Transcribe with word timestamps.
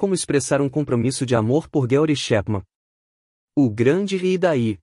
como 0.00 0.14
expressar 0.14 0.62
um 0.62 0.68
compromisso 0.70 1.26
de 1.26 1.34
amor 1.34 1.68
por 1.68 1.86
Gary 1.86 2.16
Chapman. 2.16 2.62
O 3.54 3.68
grande 3.68 4.16
e 4.16 4.38
daí. 4.38 4.78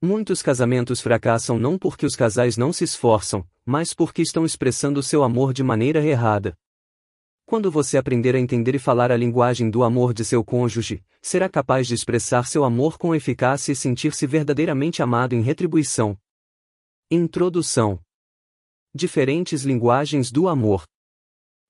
Muitos 0.00 0.40
casamentos 0.40 1.00
fracassam 1.00 1.58
não 1.58 1.76
porque 1.76 2.06
os 2.06 2.14
casais 2.14 2.56
não 2.56 2.72
se 2.72 2.84
esforçam, 2.84 3.44
mas 3.66 3.92
porque 3.92 4.22
estão 4.22 4.46
expressando 4.46 5.02
seu 5.02 5.24
amor 5.24 5.52
de 5.52 5.64
maneira 5.64 6.00
errada. 6.06 6.56
Quando 7.44 7.72
você 7.72 7.98
aprender 7.98 8.36
a 8.36 8.38
entender 8.38 8.76
e 8.76 8.78
falar 8.78 9.10
a 9.10 9.16
linguagem 9.16 9.68
do 9.68 9.82
amor 9.82 10.14
de 10.14 10.24
seu 10.24 10.44
cônjuge, 10.44 11.04
será 11.20 11.48
capaz 11.48 11.88
de 11.88 11.94
expressar 11.94 12.46
seu 12.46 12.62
amor 12.62 12.98
com 12.98 13.12
eficácia 13.12 13.72
e 13.72 13.74
sentir-se 13.74 14.28
verdadeiramente 14.28 15.02
amado 15.02 15.34
em 15.34 15.40
retribuição. 15.40 16.16
Introdução: 17.10 17.98
Diferentes 18.94 19.64
linguagens 19.64 20.30
do 20.30 20.46
amor. 20.46 20.84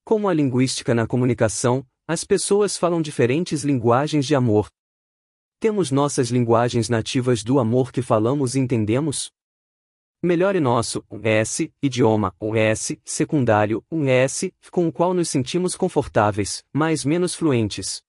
Como 0.04 0.28
a 0.28 0.34
linguística 0.34 0.94
na 0.94 1.06
comunicação, 1.06 1.86
as 2.12 2.24
pessoas 2.24 2.76
falam 2.76 3.00
diferentes 3.00 3.62
linguagens 3.62 4.26
de 4.26 4.34
amor. 4.34 4.68
Temos 5.60 5.92
nossas 5.92 6.28
linguagens 6.28 6.88
nativas 6.88 7.44
do 7.44 7.60
amor 7.60 7.92
que 7.92 8.02
falamos 8.02 8.56
e 8.56 8.58
entendemos? 8.58 9.30
Melhore 10.20 10.58
nosso 10.58 11.04
um 11.08 11.20
S, 11.22 11.72
idioma, 11.80 12.34
um 12.40 12.56
S, 12.56 13.00
secundário, 13.04 13.80
um 13.88 14.06
S, 14.06 14.52
com 14.72 14.88
o 14.88 14.92
qual 14.92 15.14
nos 15.14 15.28
sentimos 15.28 15.76
confortáveis, 15.76 16.64
mas 16.72 17.04
menos 17.04 17.32
fluentes. 17.32 18.02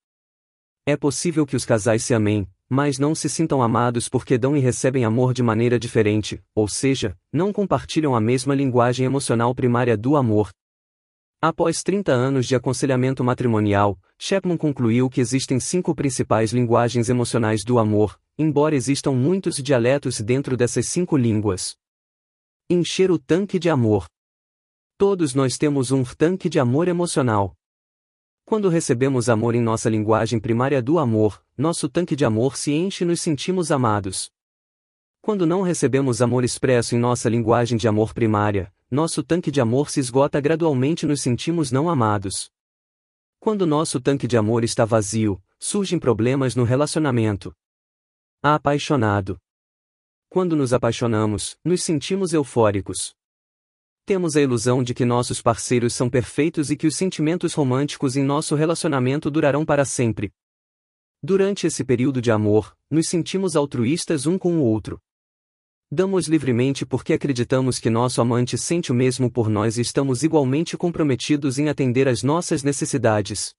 É 0.84 0.98
possível 0.98 1.46
que 1.46 1.56
os 1.56 1.64
casais 1.64 2.04
se 2.04 2.16
amem, 2.16 2.50
mas 2.68 2.98
não 2.98 3.14
se 3.14 3.30
sintam 3.30 3.62
amados 3.62 4.10
porque 4.10 4.36
dão 4.36 4.58
e 4.58 4.60
recebem 4.60 5.06
amor 5.06 5.32
de 5.32 5.44
maneira 5.44 5.78
diferente, 5.78 6.42
ou 6.56 6.68
seja, 6.68 7.16
não 7.32 7.54
compartilham 7.54 8.16
a 8.16 8.20
mesma 8.20 8.56
linguagem 8.56 9.06
emocional 9.06 9.54
primária 9.54 9.96
do 9.96 10.16
amor, 10.16 10.50
Após 11.44 11.82
30 11.82 12.12
anos 12.12 12.46
de 12.46 12.56
aconselhamento 12.56 13.24
matrimonial, 13.24 14.00
Chapman 14.16 14.56
concluiu 14.56 15.10
que 15.10 15.20
existem 15.20 15.60
cinco 15.60 15.96
principais 15.96 16.54
linguagens 16.54 17.10
emocionais 17.10 17.64
do 17.64 17.80
amor, 17.80 18.22
embora 18.38 18.76
existam 18.76 19.14
muitos 19.14 19.56
dialetos 19.56 20.22
dentro 20.22 20.56
dessas 20.56 20.88
cinco 20.88 21.18
línguas. 21.18 21.76
Encher 22.70 23.10
o 23.10 23.18
tanque 23.18 23.58
de 23.58 23.72
amor. 23.72 24.06
Todos 25.00 25.34
nós 25.34 25.58
temos 25.58 25.90
um 25.90 26.04
tanque 26.04 26.48
de 26.48 26.60
amor 26.60 26.88
emocional. 26.88 27.56
Quando 28.46 28.70
recebemos 28.70 29.28
amor 29.28 29.56
em 29.56 29.62
nossa 29.62 29.90
linguagem 29.90 30.40
primária 30.40 30.80
do 30.80 31.00
amor, 31.00 31.44
nosso 31.58 31.90
tanque 31.90 32.16
de 32.16 32.24
amor 32.24 32.56
se 32.56 32.72
enche 32.72 33.04
e 33.04 33.08
nos 33.08 33.20
sentimos 33.20 33.72
amados. 33.72 34.30
Quando 35.24 35.48
não 35.48 35.64
recebemos 35.64 36.22
amor 36.22 36.44
expresso 36.44 36.94
em 36.96 37.00
nossa 37.00 37.28
linguagem 37.28 37.80
de 37.80 37.88
amor 37.88 38.14
primária, 38.14 38.72
nosso 38.92 39.24
tanque 39.24 39.50
de 39.50 39.62
amor 39.62 39.90
se 39.90 40.02
esgota 40.02 40.42
gradualmente 40.42 41.06
nos 41.06 41.22
sentimos 41.22 41.72
não 41.72 41.90
amados. 41.90 42.52
Quando 43.40 43.66
nosso 43.66 44.02
tanque 44.02 44.28
de 44.28 44.36
amor 44.36 44.66
está 44.66 44.84
vazio, 44.84 45.42
surgem 45.58 45.98
problemas 45.98 46.56
no 46.56 46.66
relacionamento. 46.66 47.56
Apaixonado. 48.44 49.40
Quando 50.28 50.58
nos 50.58 50.74
apaixonamos, 50.74 51.58
nos 51.64 51.84
sentimos 51.84 52.34
eufóricos. 52.34 53.16
Temos 54.06 54.36
a 54.36 54.42
ilusão 54.42 54.84
de 54.84 54.94
que 54.94 55.06
nossos 55.06 55.42
parceiros 55.42 55.94
são 55.94 56.10
perfeitos 56.10 56.70
e 56.70 56.76
que 56.76 56.86
os 56.86 56.98
sentimentos 56.98 57.54
românticos 57.54 58.18
em 58.18 58.24
nosso 58.24 58.56
relacionamento 58.56 59.32
durarão 59.32 59.66
para 59.66 59.86
sempre. 59.86 60.34
Durante 61.24 61.66
esse 61.66 61.86
período 61.86 62.22
de 62.22 62.30
amor, 62.30 62.76
nos 62.90 63.08
sentimos 63.08 63.56
altruístas 63.56 64.26
um 64.26 64.38
com 64.38 64.58
o 64.58 64.64
outro. 64.64 65.00
Damos 65.94 66.28
livremente 66.28 66.86
porque 66.86 67.12
acreditamos 67.12 67.78
que 67.78 67.90
nosso 67.90 68.22
amante 68.22 68.58
sente 68.58 68.94
o 68.94 68.96
mesmo 68.96 69.30
por 69.30 69.50
nós 69.50 69.78
e 69.78 69.82
estamos 69.82 70.24
igualmente 70.24 70.78
comprometidos 70.78 71.60
em 71.60 71.68
atender 71.68 72.08
às 72.08 72.24
nossas 72.24 72.64
necessidades. 72.64 73.54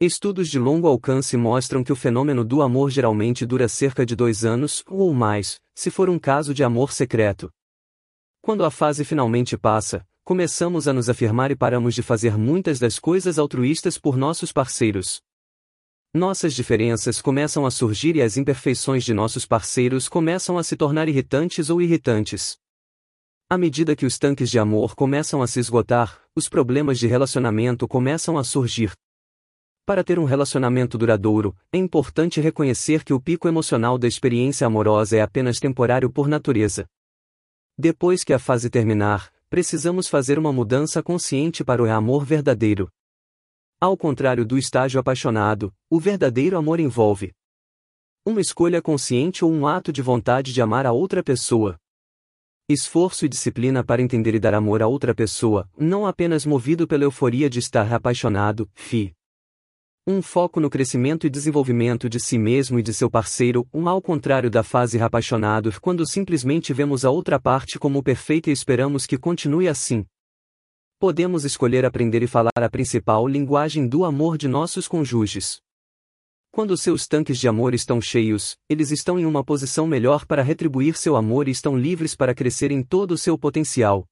Estudos 0.00 0.48
de 0.48 0.58
longo 0.58 0.88
alcance 0.88 1.36
mostram 1.36 1.84
que 1.84 1.92
o 1.92 1.96
fenômeno 1.96 2.44
do 2.44 2.62
amor 2.62 2.90
geralmente 2.90 3.46
dura 3.46 3.68
cerca 3.68 4.04
de 4.04 4.16
dois 4.16 4.44
anos, 4.44 4.82
ou 4.88 5.14
mais, 5.14 5.60
se 5.72 5.88
for 5.88 6.10
um 6.10 6.18
caso 6.18 6.52
de 6.52 6.64
amor 6.64 6.90
secreto. 6.90 7.48
Quando 8.42 8.64
a 8.64 8.70
fase 8.70 9.04
finalmente 9.04 9.56
passa, 9.56 10.04
começamos 10.24 10.88
a 10.88 10.92
nos 10.92 11.08
afirmar 11.08 11.52
e 11.52 11.56
paramos 11.56 11.94
de 11.94 12.02
fazer 12.02 12.36
muitas 12.36 12.80
das 12.80 12.98
coisas 12.98 13.38
altruístas 13.38 13.96
por 13.96 14.16
nossos 14.16 14.50
parceiros. 14.50 15.22
Nossas 16.16 16.54
diferenças 16.54 17.20
começam 17.20 17.66
a 17.66 17.70
surgir 17.70 18.16
e 18.16 18.22
as 18.22 18.38
imperfeições 18.38 19.04
de 19.04 19.12
nossos 19.12 19.44
parceiros 19.44 20.08
começam 20.08 20.56
a 20.56 20.64
se 20.64 20.74
tornar 20.74 21.10
irritantes 21.10 21.68
ou 21.68 21.82
irritantes. 21.82 22.56
À 23.50 23.58
medida 23.58 23.94
que 23.94 24.06
os 24.06 24.18
tanques 24.18 24.50
de 24.50 24.58
amor 24.58 24.94
começam 24.96 25.42
a 25.42 25.46
se 25.46 25.60
esgotar, 25.60 26.18
os 26.34 26.48
problemas 26.48 26.98
de 26.98 27.06
relacionamento 27.06 27.86
começam 27.86 28.38
a 28.38 28.44
surgir. 28.44 28.92
Para 29.84 30.02
ter 30.02 30.18
um 30.18 30.24
relacionamento 30.24 30.96
duradouro, 30.96 31.54
é 31.70 31.76
importante 31.76 32.40
reconhecer 32.40 33.04
que 33.04 33.12
o 33.12 33.20
pico 33.20 33.46
emocional 33.46 33.98
da 33.98 34.08
experiência 34.08 34.66
amorosa 34.66 35.18
é 35.18 35.20
apenas 35.20 35.60
temporário 35.60 36.10
por 36.10 36.28
natureza. 36.28 36.86
Depois 37.76 38.24
que 38.24 38.32
a 38.32 38.38
fase 38.38 38.70
terminar, 38.70 39.30
precisamos 39.50 40.08
fazer 40.08 40.38
uma 40.38 40.50
mudança 40.50 41.02
consciente 41.02 41.62
para 41.62 41.82
o 41.82 41.90
amor 41.90 42.24
verdadeiro. 42.24 42.90
Ao 43.86 43.96
contrário 43.96 44.44
do 44.44 44.58
estágio 44.58 44.98
apaixonado, 44.98 45.72
o 45.88 46.00
verdadeiro 46.00 46.58
amor 46.58 46.80
envolve 46.80 47.30
uma 48.26 48.40
escolha 48.40 48.82
consciente 48.82 49.44
ou 49.44 49.52
um 49.52 49.64
ato 49.64 49.92
de 49.92 50.02
vontade 50.02 50.52
de 50.52 50.60
amar 50.60 50.84
a 50.86 50.92
outra 50.92 51.22
pessoa. 51.22 51.76
Esforço 52.68 53.24
e 53.24 53.28
disciplina 53.28 53.84
para 53.84 54.02
entender 54.02 54.34
e 54.34 54.40
dar 54.40 54.54
amor 54.54 54.82
a 54.82 54.88
outra 54.88 55.14
pessoa, 55.14 55.70
não 55.78 56.04
apenas 56.04 56.44
movido 56.44 56.84
pela 56.88 57.04
euforia 57.04 57.48
de 57.48 57.60
estar 57.60 57.92
apaixonado, 57.92 58.68
fi. 58.74 59.14
Um 60.04 60.20
foco 60.20 60.58
no 60.58 60.68
crescimento 60.68 61.24
e 61.24 61.30
desenvolvimento 61.30 62.08
de 62.08 62.18
si 62.18 62.38
mesmo 62.38 62.80
e 62.80 62.82
de 62.82 62.92
seu 62.92 63.08
parceiro, 63.08 63.68
um 63.72 63.88
ao 63.88 64.02
contrário 64.02 64.50
da 64.50 64.64
fase 64.64 65.00
apaixonado, 65.00 65.72
quando 65.80 66.04
simplesmente 66.04 66.72
vemos 66.72 67.04
a 67.04 67.10
outra 67.12 67.38
parte 67.38 67.78
como 67.78 68.02
perfeita 68.02 68.50
e 68.50 68.52
esperamos 68.52 69.06
que 69.06 69.16
continue 69.16 69.68
assim. 69.68 70.04
Podemos 70.98 71.44
escolher 71.44 71.84
aprender 71.84 72.22
e 72.22 72.26
falar 72.26 72.50
a 72.56 72.70
principal 72.70 73.28
linguagem 73.28 73.86
do 73.86 74.02
amor 74.02 74.38
de 74.38 74.48
nossos 74.48 74.88
cônjuges. 74.88 75.60
Quando 76.50 76.74
seus 76.74 77.06
tanques 77.06 77.38
de 77.38 77.46
amor 77.46 77.74
estão 77.74 78.00
cheios, 78.00 78.56
eles 78.66 78.90
estão 78.90 79.18
em 79.18 79.26
uma 79.26 79.44
posição 79.44 79.86
melhor 79.86 80.24
para 80.24 80.42
retribuir 80.42 80.96
seu 80.96 81.14
amor 81.14 81.48
e 81.48 81.50
estão 81.50 81.76
livres 81.76 82.16
para 82.16 82.34
crescer 82.34 82.70
em 82.70 82.82
todo 82.82 83.12
o 83.12 83.18
seu 83.18 83.36
potencial. 83.38 84.08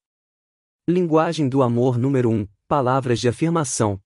Linguagem 0.87 1.49
do 1.49 1.63
amor 1.63 1.97
número 1.97 2.29
1 2.29 2.47
Palavras 2.67 3.19
de 3.19 3.27
afirmação. 3.27 3.99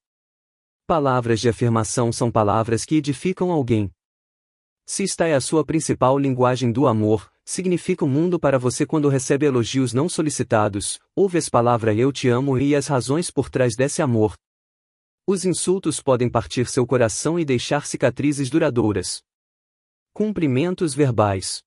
Palavras 0.88 1.42
de 1.42 1.50
afirmação 1.50 2.14
são 2.14 2.32
palavras 2.32 2.86
que 2.86 2.96
edificam 2.96 3.52
alguém. 3.52 3.92
Se 4.86 5.04
esta 5.04 5.28
é 5.28 5.36
a 5.36 5.42
sua 5.42 5.66
principal 5.66 6.18
linguagem 6.18 6.72
do 6.72 6.88
amor, 6.88 7.30
significa 7.50 8.06
o 8.06 8.08
mundo 8.08 8.40
para 8.40 8.60
você 8.60 8.86
quando 8.86 9.10
recebe 9.10 9.44
elogios 9.44 9.92
não 9.92 10.08
solicitados, 10.08 11.00
ouve 11.16 11.40
as 11.40 11.50
palavras 11.50 11.98
eu 11.98 12.12
te 12.12 12.30
amo 12.30 12.56
e 12.60 12.76
as 12.76 12.86
razões 12.86 13.32
por 13.32 13.50
trás 13.50 13.76
desse 13.76 14.04
amor. 14.04 14.36
Os 15.26 15.46
insultos 15.46 16.00
podem 16.00 16.30
partir 16.30 16.68
seu 16.68 16.86
coração 16.86 17.40
e 17.40 17.44
deixar 17.44 17.88
cicatrizes 17.88 18.52
duradouras. 18.52 19.24
Cumprimentos 20.14 20.94
verbais. 20.94 21.64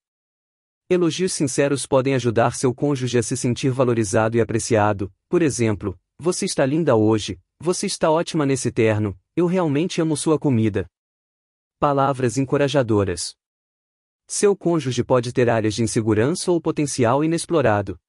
Elogios 0.89 1.33
sinceros 1.33 1.85
podem 1.85 2.15
ajudar 2.15 2.55
seu 2.55 2.73
cônjuge 2.73 3.17
a 3.17 3.23
se 3.23 3.35
sentir 3.35 3.69
valorizado 3.69 4.37
e 4.37 4.41
apreciado, 4.41 5.11
por 5.27 5.41
exemplo, 5.41 5.99
você 6.17 6.45
está 6.45 6.65
linda 6.65 6.95
hoje, 6.95 7.37
você 7.59 7.87
está 7.87 8.09
ótima 8.09 8.45
nesse 8.45 8.71
terno, 8.71 9.19
eu 9.35 9.47
realmente 9.47 9.99
amo 9.99 10.15
sua 10.15 10.39
comida. 10.39 10.87
Palavras 11.77 12.37
encorajadoras. 12.37 13.35
Seu 14.27 14.55
cônjuge 14.55 15.03
pode 15.03 15.33
ter 15.33 15.49
áreas 15.49 15.73
de 15.73 15.83
insegurança 15.83 16.51
ou 16.51 16.61
potencial 16.61 17.23
inexplorado. 17.23 17.99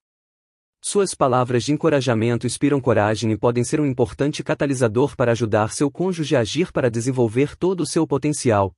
Suas 0.81 1.15
palavras 1.15 1.63
de 1.63 1.73
encorajamento 1.73 2.45
inspiram 2.45 2.79
coragem 2.79 3.31
e 3.31 3.37
podem 3.37 3.63
ser 3.63 3.79
um 3.79 3.85
importante 3.85 4.43
catalisador 4.43 5.15
para 5.15 5.31
ajudar 5.31 5.73
seu 5.73 5.89
cônjuge 5.89 6.35
a 6.35 6.41
agir 6.41 6.71
para 6.71 6.91
desenvolver 6.91 7.55
todo 7.55 7.81
o 7.81 7.87
seu 7.87 8.05
potencial. 8.05 8.71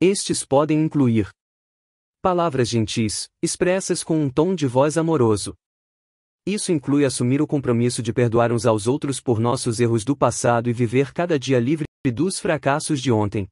Estes 0.00 0.44
podem 0.46 0.80
incluir 0.80 1.28
palavras 2.22 2.68
gentis, 2.68 3.28
expressas 3.42 4.02
com 4.02 4.18
um 4.18 4.30
tom 4.30 4.54
de 4.54 4.66
voz 4.66 4.96
amoroso. 4.96 5.54
Isso 6.46 6.72
inclui 6.72 7.04
assumir 7.04 7.42
o 7.42 7.46
compromisso 7.46 8.02
de 8.02 8.12
perdoar 8.12 8.50
uns 8.50 8.64
aos 8.64 8.86
outros 8.86 9.20
por 9.20 9.38
nossos 9.38 9.78
erros 9.78 10.04
do 10.04 10.16
passado 10.16 10.70
e 10.70 10.72
viver 10.72 11.12
cada 11.12 11.38
dia 11.38 11.60
livre 11.60 11.84
dos 12.12 12.38
fracassos 12.38 12.98
de 12.98 13.12
ontem. 13.12 13.46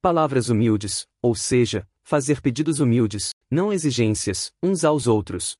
Palavras 0.00 0.48
humildes, 0.48 1.06
ou 1.22 1.34
seja, 1.34 1.86
fazer 2.10 2.40
pedidos 2.40 2.80
humildes, 2.80 3.30
não 3.48 3.72
exigências, 3.72 4.50
uns 4.60 4.82
aos 4.82 5.06
outros. 5.06 5.56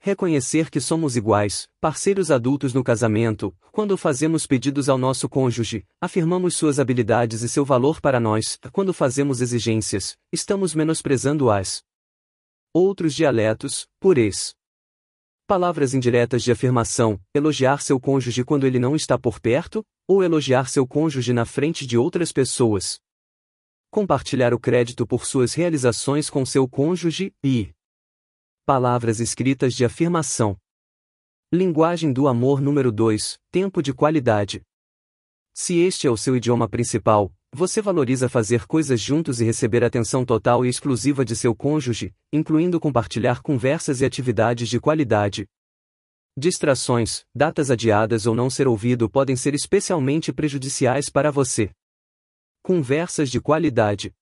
Reconhecer 0.00 0.68
que 0.68 0.80
somos 0.80 1.14
iguais, 1.14 1.68
parceiros 1.80 2.32
adultos 2.32 2.74
no 2.74 2.82
casamento, 2.82 3.56
quando 3.70 3.96
fazemos 3.96 4.44
pedidos 4.44 4.88
ao 4.88 4.98
nosso 4.98 5.28
cônjuge, 5.28 5.86
afirmamos 6.00 6.56
suas 6.56 6.80
habilidades 6.80 7.42
e 7.42 7.48
seu 7.48 7.64
valor 7.64 8.00
para 8.00 8.18
nós, 8.18 8.58
quando 8.72 8.92
fazemos 8.92 9.40
exigências, 9.40 10.16
estamos 10.32 10.74
menosprezando-as. 10.74 11.84
Outros 12.74 13.14
dialetos, 13.14 13.86
purês. 14.00 14.56
Palavras 15.46 15.94
indiretas 15.94 16.42
de 16.42 16.50
afirmação, 16.50 17.20
elogiar 17.32 17.82
seu 17.82 18.00
cônjuge 18.00 18.42
quando 18.42 18.66
ele 18.66 18.80
não 18.80 18.96
está 18.96 19.16
por 19.16 19.38
perto, 19.38 19.84
ou 20.08 20.24
elogiar 20.24 20.68
seu 20.68 20.84
cônjuge 20.84 21.32
na 21.32 21.44
frente 21.44 21.86
de 21.86 21.96
outras 21.96 22.32
pessoas. 22.32 22.98
Compartilhar 23.94 24.54
o 24.54 24.58
crédito 24.58 25.06
por 25.06 25.26
suas 25.26 25.52
realizações 25.52 26.30
com 26.30 26.46
seu 26.46 26.66
cônjuge 26.66 27.30
e 27.44 27.74
Palavras 28.64 29.20
escritas 29.20 29.74
de 29.74 29.84
afirmação. 29.84 30.56
Linguagem 31.52 32.10
do 32.10 32.26
amor 32.26 32.62
número 32.62 32.90
2, 32.90 33.38
tempo 33.50 33.82
de 33.82 33.92
qualidade. 33.92 34.62
Se 35.52 35.76
este 35.78 36.06
é 36.06 36.10
o 36.10 36.16
seu 36.16 36.34
idioma 36.34 36.66
principal, 36.66 37.30
você 37.52 37.82
valoriza 37.82 38.30
fazer 38.30 38.66
coisas 38.66 38.98
juntos 38.98 39.42
e 39.42 39.44
receber 39.44 39.84
atenção 39.84 40.24
total 40.24 40.64
e 40.64 40.70
exclusiva 40.70 41.22
de 41.22 41.36
seu 41.36 41.54
cônjuge, 41.54 42.14
incluindo 42.32 42.80
compartilhar 42.80 43.42
conversas 43.42 44.00
e 44.00 44.06
atividades 44.06 44.70
de 44.70 44.80
qualidade. 44.80 45.46
Distrações, 46.34 47.26
datas 47.34 47.70
adiadas 47.70 48.24
ou 48.24 48.34
não 48.34 48.48
ser 48.48 48.66
ouvido 48.66 49.10
podem 49.10 49.36
ser 49.36 49.52
especialmente 49.52 50.32
prejudiciais 50.32 51.10
para 51.10 51.30
você. 51.30 51.70
Conversas 52.64 53.28
de 53.28 53.40
qualidade. 53.40 54.14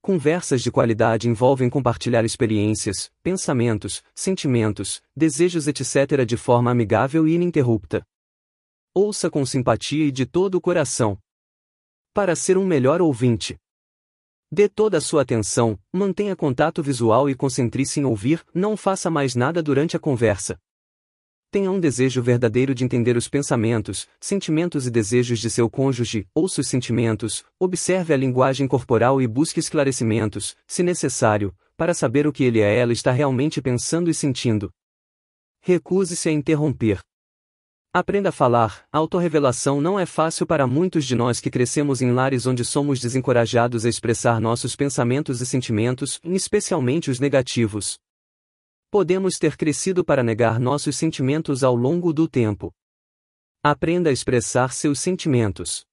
Conversas 0.00 0.62
de 0.62 0.72
qualidade 0.72 1.28
envolvem 1.28 1.68
compartilhar 1.68 2.24
experiências, 2.24 3.12
pensamentos, 3.22 4.02
sentimentos, 4.14 5.02
desejos 5.14 5.68
etc. 5.68 6.24
de 6.26 6.38
forma 6.38 6.70
amigável 6.70 7.28
e 7.28 7.34
ininterrupta. 7.34 8.02
Ouça 8.94 9.28
com 9.28 9.44
simpatia 9.44 10.06
e 10.06 10.10
de 10.10 10.24
todo 10.24 10.54
o 10.54 10.60
coração. 10.60 11.18
Para 12.14 12.34
ser 12.34 12.56
um 12.56 12.64
melhor 12.64 13.02
ouvinte. 13.02 13.58
Dê 14.50 14.66
toda 14.66 14.96
a 14.96 15.00
sua 15.02 15.20
atenção, 15.20 15.78
mantenha 15.92 16.34
contato 16.34 16.82
visual 16.82 17.28
e 17.28 17.34
concentre-se 17.34 18.00
em 18.00 18.06
ouvir, 18.06 18.42
não 18.54 18.74
faça 18.74 19.10
mais 19.10 19.34
nada 19.34 19.62
durante 19.62 19.94
a 19.94 20.00
conversa. 20.00 20.58
Tenha 21.52 21.68
um 21.68 21.80
desejo 21.80 22.22
verdadeiro 22.22 22.72
de 22.72 22.84
entender 22.84 23.16
os 23.16 23.26
pensamentos, 23.26 24.06
sentimentos 24.20 24.86
e 24.86 24.90
desejos 24.90 25.40
de 25.40 25.50
seu 25.50 25.68
cônjuge, 25.68 26.24
ouça 26.32 26.60
os 26.60 26.68
sentimentos, 26.68 27.44
observe 27.58 28.14
a 28.14 28.16
linguagem 28.16 28.68
corporal 28.68 29.20
e 29.20 29.26
busque 29.26 29.58
esclarecimentos, 29.58 30.56
se 30.64 30.84
necessário, 30.84 31.52
para 31.76 31.92
saber 31.92 32.24
o 32.24 32.32
que 32.32 32.44
ele 32.44 32.62
a 32.62 32.68
ela 32.68 32.92
está 32.92 33.10
realmente 33.10 33.60
pensando 33.60 34.08
e 34.08 34.14
sentindo. 34.14 34.70
Recuse-se 35.60 36.28
a 36.28 36.32
interromper. 36.32 37.00
Aprenda 37.92 38.28
a 38.28 38.32
falar. 38.32 38.84
A 38.92 38.98
autorrevelação 38.98 39.80
não 39.80 39.98
é 39.98 40.06
fácil 40.06 40.46
para 40.46 40.68
muitos 40.68 41.04
de 41.04 41.16
nós 41.16 41.40
que 41.40 41.50
crescemos 41.50 42.00
em 42.00 42.12
lares 42.12 42.46
onde 42.46 42.64
somos 42.64 43.00
desencorajados 43.00 43.84
a 43.84 43.88
expressar 43.88 44.40
nossos 44.40 44.76
pensamentos 44.76 45.40
e 45.40 45.46
sentimentos, 45.46 46.20
especialmente 46.22 47.10
os 47.10 47.18
negativos 47.18 47.98
podemos 48.90 49.38
ter 49.38 49.56
crescido 49.56 50.04
para 50.04 50.22
negar 50.22 50.58
nossos 50.58 50.96
sentimentos 50.96 51.62
ao 51.62 51.76
longo 51.76 52.12
do 52.12 52.26
tempo. 52.26 52.74
Aprenda 53.62 54.10
a 54.10 54.12
expressar 54.12 54.72
seus 54.72 54.98
sentimentos. 54.98 55.86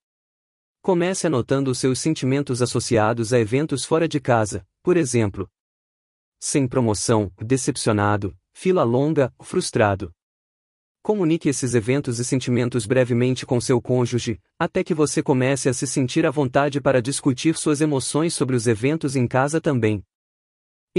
Comece 0.81 1.27
anotando 1.27 1.75
seus 1.75 1.99
sentimentos 1.99 2.61
associados 2.61 3.33
a 3.33 3.39
eventos 3.39 3.85
fora 3.85 4.07
de 4.07 4.19
casa, 4.19 4.65
por 4.81 4.97
exemplo. 4.97 5.47
Sem 6.39 6.67
promoção, 6.67 7.31
decepcionado, 7.37 8.35
fila 8.53 8.83
longa, 8.83 9.31
frustrado. 9.41 10.11
Comunique 11.03 11.49
esses 11.49 11.75
eventos 11.75 12.19
e 12.19 12.25
sentimentos 12.25 12.85
brevemente 12.85 13.45
com 13.45 13.61
seu 13.61 13.79
cônjuge, 13.79 14.41
até 14.57 14.83
que 14.83 14.93
você 14.93 15.21
comece 15.21 15.69
a 15.69 15.73
se 15.73 15.85
sentir 15.85 16.25
à 16.25 16.31
vontade 16.31 16.81
para 16.81 17.01
discutir 17.01 17.55
suas 17.57 17.79
emoções 17.79 18.33
sobre 18.33 18.55
os 18.55 18.65
eventos 18.65 19.15
em 19.15 19.27
casa 19.27 19.61
também. 19.61 20.03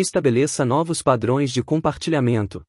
Estabeleça 0.00 0.64
novos 0.64 1.02
padrões 1.02 1.50
de 1.50 1.60
compartilhamento. 1.60 2.62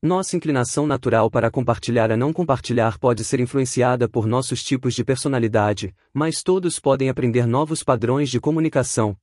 Nossa 0.00 0.36
inclinação 0.36 0.86
natural 0.86 1.28
para 1.28 1.50
compartilhar 1.50 2.12
a 2.12 2.16
não 2.16 2.32
compartilhar 2.32 3.00
pode 3.00 3.24
ser 3.24 3.40
influenciada 3.40 4.08
por 4.08 4.28
nossos 4.28 4.62
tipos 4.62 4.94
de 4.94 5.04
personalidade, 5.04 5.92
mas 6.14 6.44
todos 6.44 6.78
podem 6.78 7.08
aprender 7.08 7.48
novos 7.48 7.82
padrões 7.82 8.30
de 8.30 8.38
comunicação. 8.38 9.16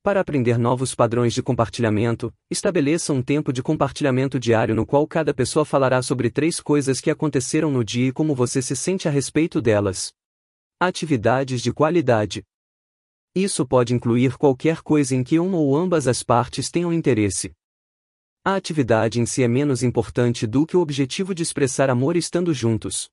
Para 0.00 0.20
aprender 0.20 0.58
novos 0.58 0.94
padrões 0.94 1.34
de 1.34 1.42
compartilhamento, 1.42 2.32
estabeleça 2.48 3.12
um 3.12 3.20
tempo 3.20 3.52
de 3.52 3.60
compartilhamento 3.60 4.38
diário 4.38 4.76
no 4.76 4.86
qual 4.86 5.08
cada 5.08 5.34
pessoa 5.34 5.64
falará 5.64 6.00
sobre 6.02 6.30
três 6.30 6.60
coisas 6.60 7.00
que 7.00 7.10
aconteceram 7.10 7.68
no 7.68 7.82
dia 7.82 8.10
e 8.10 8.12
como 8.12 8.32
você 8.32 8.62
se 8.62 8.76
sente 8.76 9.08
a 9.08 9.10
respeito 9.10 9.60
delas. 9.60 10.12
Atividades 10.78 11.60
de 11.60 11.72
qualidade. 11.72 12.44
Isso 13.38 13.64
pode 13.64 13.94
incluir 13.94 14.36
qualquer 14.36 14.82
coisa 14.82 15.14
em 15.14 15.22
que 15.22 15.38
uma 15.38 15.58
ou 15.58 15.76
ambas 15.76 16.08
as 16.08 16.24
partes 16.24 16.72
tenham 16.72 16.92
interesse. 16.92 17.52
A 18.44 18.56
atividade 18.56 19.20
em 19.20 19.26
si 19.26 19.44
é 19.44 19.46
menos 19.46 19.84
importante 19.84 20.44
do 20.44 20.66
que 20.66 20.76
o 20.76 20.80
objetivo 20.80 21.32
de 21.32 21.44
expressar 21.44 21.88
amor 21.88 22.16
estando 22.16 22.52
juntos. 22.52 23.08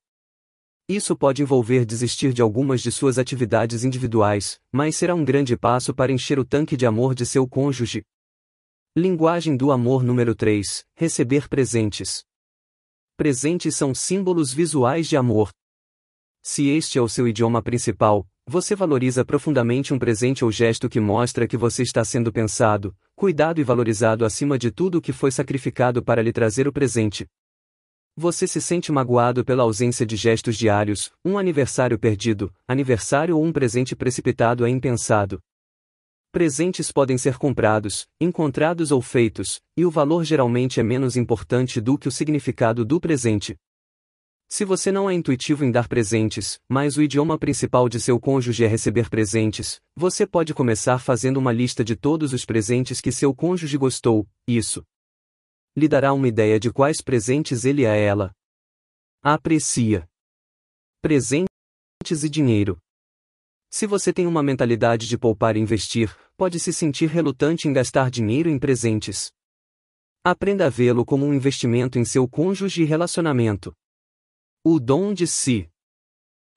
Isso 0.90 1.16
pode 1.16 1.44
envolver 1.44 1.86
desistir 1.86 2.34
de 2.34 2.42
algumas 2.42 2.82
de 2.82 2.92
suas 2.92 3.20
atividades 3.20 3.84
individuais, 3.84 4.60
mas 4.72 4.96
será 4.96 5.14
um 5.14 5.24
grande 5.24 5.56
passo 5.56 5.94
para 5.94 6.12
encher 6.12 6.40
o 6.40 6.46
tanque 6.46 6.76
de 6.76 6.88
amor 6.88 7.14
de 7.14 7.24
seu 7.24 7.48
cônjuge. 7.48 8.04
Linguagem 8.98 9.56
do 9.56 9.72
amor 9.72 10.02
número 10.02 10.34
3: 10.34 10.88
Receber 10.96 11.48
presentes. 11.48 12.24
Presentes 13.16 13.76
são 13.76 13.94
símbolos 13.94 14.52
visuais 14.52 15.08
de 15.08 15.16
amor. 15.16 15.52
Se 16.42 16.68
este 16.68 16.98
é 16.98 17.02
o 17.02 17.08
seu 17.08 17.28
idioma 17.28 17.62
principal, 17.62 18.28
você 18.48 18.76
valoriza 18.76 19.26
profundamente 19.26 19.94
um 19.94 19.98
presente 19.98 20.46
ou 20.46 20.52
gesto 20.52 20.88
que 20.88 21.00
mostra 21.00 21.48
que 21.48 21.58
você 21.58 21.82
está 21.82 22.06
sendo 22.06 22.32
pensado, 22.32 22.96
cuidado 23.16 23.60
e 23.60 23.64
valorizado 23.64 24.24
acima 24.24 24.58
de 24.58 24.72
tudo 24.72 25.00
o 25.00 25.02
que 25.02 25.12
foi 25.12 25.32
sacrificado 25.32 26.04
para 26.04 26.22
lhe 26.22 26.32
trazer 26.32 26.68
o 26.68 26.74
presente. 26.74 27.26
Você 28.16 28.48
se 28.48 28.62
sente 28.62 28.92
magoado 28.92 29.44
pela 29.44 29.64
ausência 29.64 30.06
de 30.06 30.16
gestos 30.16 30.56
diários, 30.56 31.12
um 31.24 31.38
aniversário 31.38 31.98
perdido, 32.00 32.54
aniversário 32.68 33.36
ou 33.36 33.44
um 33.44 33.52
presente 33.52 33.96
precipitado 33.96 34.66
é 34.66 34.70
impensado. 34.70 35.40
Presentes 36.32 36.92
podem 36.92 37.18
ser 37.18 37.38
comprados, 37.38 38.06
encontrados 38.22 38.92
ou 38.92 39.02
feitos, 39.02 39.60
e 39.76 39.86
o 39.86 39.92
valor 39.92 40.24
geralmente 40.24 40.80
é 40.80 40.84
menos 40.84 41.18
importante 41.18 41.82
do 41.82 41.98
que 41.98 42.08
o 42.08 42.12
significado 42.12 42.86
do 42.86 43.02
presente. 43.02 43.58
Se 44.48 44.64
você 44.64 44.92
não 44.92 45.10
é 45.10 45.14
intuitivo 45.14 45.66
em 45.66 45.72
dar 45.72 45.88
presentes, 45.88 46.60
mas 46.70 46.98
o 46.98 47.02
idioma 47.02 47.38
principal 47.38 47.90
de 47.90 48.00
seu 48.00 48.20
cônjuge 48.20 48.64
é 48.64 48.68
receber 48.68 49.10
presentes, 49.10 49.82
você 49.96 50.26
pode 50.26 50.54
começar 50.54 51.00
fazendo 51.00 51.38
uma 51.38 51.52
lista 51.52 51.84
de 51.84 51.96
todos 51.96 52.32
os 52.32 52.46
presentes 52.46 53.02
que 53.02 53.12
seu 53.12 53.34
cônjuge 53.34 53.78
gostou, 53.78 54.28
isso 54.48 54.86
lhe 55.78 55.90
dará 55.90 56.14
uma 56.14 56.28
ideia 56.28 56.58
de 56.58 56.72
quais 56.72 57.02
presentes 57.02 57.66
ele 57.66 57.86
a 57.86 57.94
ela 57.94 58.34
aprecia. 59.22 60.08
Presentes 61.02 61.50
e 62.24 62.30
dinheiro. 62.30 62.78
Se 63.70 63.86
você 63.86 64.14
tem 64.14 64.26
uma 64.26 64.42
mentalidade 64.42 65.08
de 65.08 65.18
poupar 65.18 65.58
e 65.58 65.60
investir, 65.60 66.16
pode 66.38 66.60
se 66.60 66.72
sentir 66.72 67.08
relutante 67.08 67.68
em 67.68 67.74
gastar 67.74 68.10
dinheiro 68.10 68.50
em 68.50 68.58
presentes. 68.58 69.32
Aprenda 70.24 70.68
a 70.68 70.70
vê-lo 70.70 71.04
como 71.04 71.26
um 71.26 71.34
investimento 71.34 72.00
em 72.00 72.06
seu 72.06 72.28
cônjuge 72.28 72.84
e 72.84 72.86
relacionamento. 72.86 73.76
O 74.68 74.80
dom 74.80 75.14
de 75.14 75.28
si. 75.28 75.70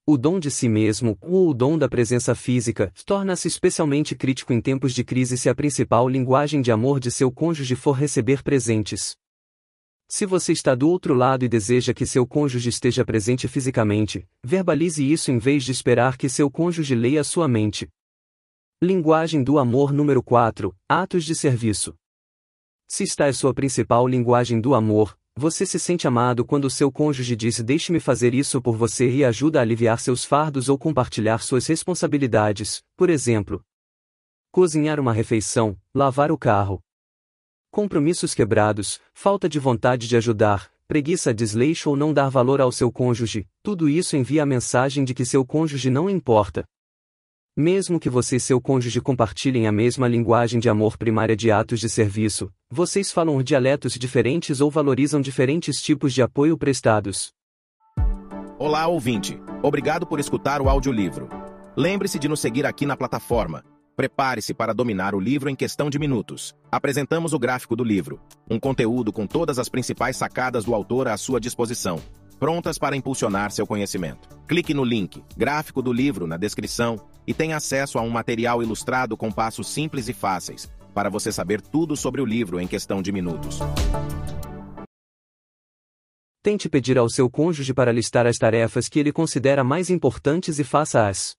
O 0.07 0.17
dom 0.17 0.41
de 0.41 0.51
si 0.51 0.67
mesmo, 0.67 1.19
ou 1.21 1.51
o 1.51 1.53
dom 1.53 1.77
da 1.77 1.91
presença 1.91 2.35
física, 2.35 2.91
torna-se 3.05 3.47
especialmente 3.47 4.17
crítico 4.17 4.51
em 4.51 4.63
tempos 4.63 4.95
de 4.95 5.05
crise 5.05 5.37
se 5.37 5.47
a 5.51 5.55
principal 5.55 6.09
linguagem 6.09 6.63
de 6.63 6.73
amor 6.73 7.01
de 7.01 7.11
seu 7.11 7.31
cônjuge 7.31 7.77
for 7.77 7.93
receber 7.93 8.43
presentes. 8.43 9.15
Se 10.09 10.25
você 10.25 10.53
está 10.53 10.75
do 10.75 10.89
outro 10.89 11.13
lado 11.13 11.45
e 11.45 11.51
deseja 11.51 11.93
que 11.93 12.07
seu 12.07 12.27
cônjuge 12.27 12.71
esteja 12.71 13.05
presente 13.05 13.47
fisicamente, 13.47 14.27
verbalize 14.43 15.05
isso 15.05 15.31
em 15.31 15.37
vez 15.37 15.63
de 15.63 15.73
esperar 15.73 16.17
que 16.17 16.31
seu 16.31 16.51
cônjuge 16.51 16.95
leia 16.95 17.23
sua 17.23 17.47
mente. 17.47 17.91
Linguagem 18.83 19.45
do 19.45 19.59
amor 19.59 19.93
número 19.93 20.23
4: 20.23 20.75
Atos 20.89 21.27
de 21.27 21.35
serviço. 21.35 21.95
Se 22.89 23.05
está 23.05 23.27
é 23.27 23.35
sua 23.35 23.53
principal 23.53 24.09
linguagem 24.09 24.63
do 24.63 24.75
amor, 24.75 25.15
você 25.39 25.65
se 25.65 25.79
sente 25.79 26.07
amado 26.09 26.45
quando 26.45 26.69
seu 26.69 26.91
cônjuge 26.91 27.37
diz 27.37 27.61
deixe-me 27.61 28.01
fazer 28.01 28.35
isso 28.35 28.61
por 28.61 28.77
você 28.77 29.09
e 29.09 29.25
ajuda 29.25 29.61
a 29.61 29.63
aliviar 29.63 30.01
seus 30.01 30.25
fardos 30.25 30.69
ou 30.69 30.77
compartilhar 30.77 31.39
suas 31.39 31.65
responsabilidades, 31.69 32.83
por 32.97 33.09
exemplo. 33.09 33.63
Cozinhar 34.51 34.99
uma 34.99 35.13
refeição, 35.13 35.79
lavar 35.95 36.33
o 36.33 36.37
carro. 36.37 36.81
Compromissos 37.71 38.35
quebrados, 38.35 39.01
falta 39.15 39.49
de 39.49 39.61
vontade 39.61 40.09
de 40.09 40.17
ajudar, 40.17 40.73
preguiça, 40.89 41.33
desleixo 41.33 41.91
ou 41.91 41.97
não 41.97 42.13
dar 42.13 42.29
valor 42.29 42.61
ao 42.61 42.73
seu 42.73 42.91
cônjuge, 42.91 43.47
tudo 43.63 43.89
isso 43.89 44.17
envia 44.17 44.43
a 44.43 44.47
mensagem 44.47 45.05
de 45.05 45.15
que 45.15 45.25
seu 45.25 45.47
cônjuge 45.47 45.89
não 45.89 46.11
importa. 46.11 46.65
Mesmo 47.61 47.99
que 47.99 48.09
você 48.09 48.37
e 48.37 48.41
seu 48.41 48.61
cônjuge 48.61 49.01
compartilhem 49.01 49.67
a 49.67 49.73
mesma 49.73 50.07
linguagem 50.07 50.61
de 50.61 50.69
amor 50.69 50.97
primária 50.97 51.35
de 51.35 51.51
atos 51.51 51.81
de 51.81 51.89
serviço, 51.89 52.49
vocês 52.71 53.11
falam 53.11 53.43
dialetos 53.43 53.95
diferentes 53.95 54.61
ou 54.61 54.71
valorizam 54.71 55.21
diferentes 55.21 55.83
tipos 55.83 56.15
de 56.15 56.23
apoio 56.23 56.57
prestados. 56.57 57.33
Olá, 58.61 58.87
ouvinte. 58.87 59.43
Obrigado 59.61 60.07
por 60.07 60.21
escutar 60.21 60.63
o 60.63 60.69
audiolivro. 60.69 61.29
Lembre-se 61.77 62.21
de 62.21 62.29
nos 62.29 62.39
seguir 62.39 62.65
aqui 62.65 62.87
na 62.87 62.97
plataforma. 62.97 63.65
Prepare-se 63.97 64.55
para 64.55 64.73
dominar 64.73 65.13
o 65.13 65.19
livro 65.19 65.51
em 65.51 65.57
questão 65.57 65.91
de 65.91 65.99
minutos. 65.99 66.55
Apresentamos 66.71 67.33
o 67.33 67.41
gráfico 67.41 67.75
do 67.75 67.83
livro, 67.83 68.21
um 68.49 68.61
conteúdo 68.61 69.13
com 69.13 69.27
todas 69.27 69.59
as 69.59 69.69
principais 69.69 70.17
sacadas 70.17 70.65
do 70.65 70.77
autor 70.77 71.09
à 71.09 71.17
sua 71.17 71.41
disposição, 71.41 72.01
prontas 72.39 72.79
para 72.79 72.97
impulsionar 72.97 73.51
seu 73.51 73.67
conhecimento. 73.67 74.29
Clique 74.47 74.73
no 74.73 74.85
link, 74.85 75.23
gráfico 75.37 75.83
do 75.83 75.93
livro, 75.93 76.27
na 76.27 76.37
descrição 76.37 76.97
e 77.27 77.35
tenha 77.35 77.57
acesso 77.57 77.99
a 77.99 78.03
um 78.03 78.09
material 78.09 78.63
ilustrado 78.63 79.17
com 79.17 79.31
passos 79.31 79.69
simples 79.69 80.09
e 80.09 80.13
fáceis, 80.13 80.71
para 80.95 81.11
você 81.11 81.31
saber 81.31 81.61
tudo 81.61 81.97
sobre 81.97 82.23
o 82.23 82.25
livro 82.25 82.59
em 82.59 82.67
questão 82.67 83.03
de 83.03 83.13
minutos. 83.13 83.59
Tente 86.43 86.69
pedir 86.69 86.97
ao 86.97 87.11
seu 87.11 87.29
cônjuge 87.29 87.75
para 87.75 87.93
listar 87.93 88.27
as 88.27 88.39
tarefas 88.39 88.89
que 88.89 88.99
ele 88.99 89.13
considera 89.13 89.63
mais 89.63 89.91
importantes 89.91 90.59
e 90.59 90.65
faça-as. 90.65 91.35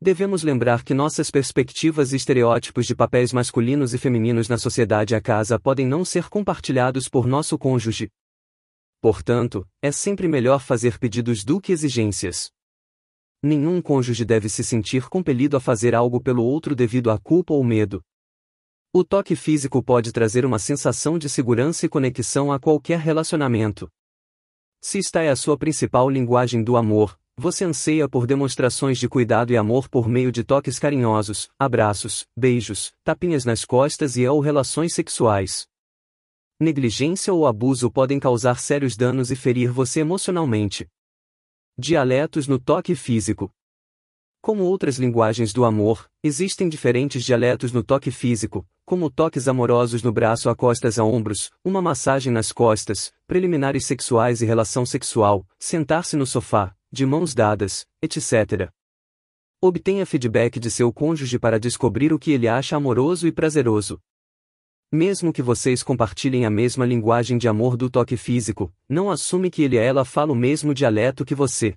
Devemos 0.00 0.42
lembrar 0.42 0.82
que 0.82 0.94
nossas 0.94 1.30
perspectivas 1.30 2.12
e 2.12 2.16
estereótipos 2.16 2.86
de 2.86 2.94
papéis 2.94 3.32
masculinos 3.32 3.94
e 3.94 3.98
femininos 3.98 4.48
na 4.48 4.58
sociedade 4.58 5.14
e 5.14 5.16
a 5.16 5.20
casa 5.20 5.58
podem 5.58 5.86
não 5.86 6.04
ser 6.04 6.28
compartilhados 6.28 7.08
por 7.08 7.26
nosso 7.26 7.56
cônjuge. 7.56 8.08
Portanto, 9.02 9.68
é 9.82 9.90
sempre 9.90 10.28
melhor 10.28 10.60
fazer 10.60 10.96
pedidos 10.96 11.42
do 11.42 11.60
que 11.60 11.72
exigências. 11.72 12.52
Nenhum 13.42 13.82
cônjuge 13.82 14.24
deve 14.24 14.48
se 14.48 14.62
sentir 14.62 15.08
compelido 15.08 15.56
a 15.56 15.60
fazer 15.60 15.92
algo 15.92 16.20
pelo 16.20 16.44
outro 16.44 16.72
devido 16.72 17.10
à 17.10 17.18
culpa 17.18 17.52
ou 17.52 17.64
medo. 17.64 18.00
O 18.92 19.02
toque 19.02 19.34
físico 19.34 19.82
pode 19.82 20.12
trazer 20.12 20.46
uma 20.46 20.60
sensação 20.60 21.18
de 21.18 21.28
segurança 21.28 21.84
e 21.84 21.88
conexão 21.88 22.52
a 22.52 22.60
qualquer 22.60 23.00
relacionamento. 23.00 23.90
Se 24.80 25.00
esta 25.00 25.20
é 25.20 25.30
a 25.30 25.36
sua 25.36 25.58
principal 25.58 26.08
linguagem 26.08 26.62
do 26.62 26.76
amor, 26.76 27.18
você 27.36 27.64
anseia 27.64 28.08
por 28.08 28.24
demonstrações 28.24 28.98
de 28.98 29.08
cuidado 29.08 29.52
e 29.52 29.56
amor 29.56 29.88
por 29.88 30.08
meio 30.08 30.30
de 30.30 30.44
toques 30.44 30.78
carinhosos, 30.78 31.48
abraços, 31.58 32.24
beijos, 32.38 32.92
tapinhas 33.02 33.44
nas 33.44 33.64
costas 33.64 34.16
e 34.16 34.28
ou 34.28 34.38
relações 34.38 34.94
sexuais. 34.94 35.71
Negligência 36.62 37.34
ou 37.34 37.44
abuso 37.44 37.90
podem 37.90 38.20
causar 38.20 38.60
sérios 38.60 38.96
danos 38.96 39.32
e 39.32 39.34
ferir 39.34 39.72
você 39.72 39.98
emocionalmente. 39.98 40.86
Dialetos 41.76 42.46
no 42.46 42.56
toque 42.56 42.94
físico. 42.94 43.50
Como 44.40 44.62
outras 44.62 44.96
linguagens 44.96 45.52
do 45.52 45.64
amor, 45.64 46.08
existem 46.22 46.68
diferentes 46.68 47.24
dialetos 47.24 47.72
no 47.72 47.82
toque 47.82 48.12
físico, 48.12 48.64
como 48.86 49.10
toques 49.10 49.48
amorosos 49.48 50.04
no 50.04 50.12
braço 50.12 50.48
a 50.48 50.54
costas 50.54 51.00
a 51.00 51.04
ombros, 51.04 51.50
uma 51.64 51.82
massagem 51.82 52.32
nas 52.32 52.52
costas, 52.52 53.12
preliminares 53.26 53.84
sexuais 53.84 54.40
e 54.40 54.46
relação 54.46 54.86
sexual, 54.86 55.44
sentar-se 55.58 56.16
no 56.16 56.24
sofá, 56.24 56.76
de 56.92 57.04
mãos 57.04 57.34
dadas, 57.34 57.84
etc. 58.00 58.70
Obtenha 59.60 60.06
feedback 60.06 60.60
de 60.60 60.70
seu 60.70 60.92
cônjuge 60.92 61.40
para 61.40 61.58
descobrir 61.58 62.12
o 62.12 62.20
que 62.20 62.30
ele 62.30 62.46
acha 62.46 62.76
amoroso 62.76 63.26
e 63.26 63.32
prazeroso. 63.32 64.00
Mesmo 64.94 65.32
que 65.32 65.40
vocês 65.40 65.82
compartilhem 65.82 66.44
a 66.44 66.50
mesma 66.50 66.84
linguagem 66.84 67.38
de 67.38 67.48
amor 67.48 67.78
do 67.78 67.88
toque 67.88 68.14
físico, 68.14 68.70
não 68.86 69.10
assume 69.10 69.50
que 69.50 69.62
ele 69.62 69.76
e 69.76 69.78
ela 69.78 70.04
falam 70.04 70.34
o 70.34 70.38
mesmo 70.38 70.74
dialeto 70.74 71.24
que 71.24 71.34
você. 71.34 71.72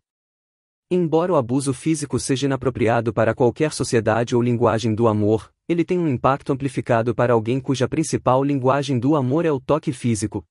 Embora 0.92 1.32
o 1.32 1.38
abuso 1.38 1.74
físico 1.74 2.20
seja 2.20 2.46
inapropriado 2.46 3.14
para 3.14 3.34
qualquer 3.34 3.72
sociedade 3.72 4.36
ou 4.36 4.42
linguagem 4.42 4.94
do 4.94 5.08
amor, 5.08 5.50
ele 5.66 5.86
tem 5.86 5.98
um 5.98 6.10
impacto 6.10 6.52
amplificado 6.52 7.16
para 7.16 7.32
alguém 7.32 7.58
cuja 7.58 7.88
principal 7.88 8.44
linguagem 8.44 9.00
do 9.00 9.16
amor 9.16 9.46
é 9.46 9.52
o 9.52 9.62
toque 9.62 9.94
físico. 9.94 10.44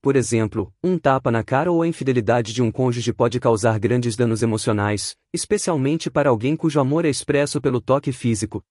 Por 0.00 0.14
exemplo, 0.14 0.72
um 0.84 0.96
tapa 0.96 1.32
na 1.32 1.42
cara 1.42 1.72
ou 1.72 1.82
a 1.82 1.88
infidelidade 1.88 2.52
de 2.52 2.62
um 2.62 2.70
cônjuge 2.70 3.12
pode 3.12 3.40
causar 3.40 3.80
grandes 3.80 4.14
danos 4.14 4.40
emocionais, 4.40 5.16
especialmente 5.34 6.08
para 6.08 6.30
alguém 6.30 6.54
cujo 6.54 6.78
amor 6.78 7.04
é 7.04 7.10
expresso 7.10 7.60
pelo 7.60 7.80
toque 7.80 8.12
físico. 8.12 8.62